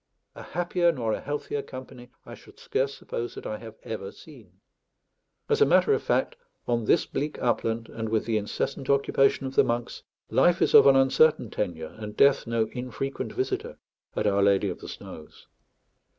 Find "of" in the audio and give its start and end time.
5.93-6.01, 9.45-9.53, 10.73-10.87, 14.69-14.79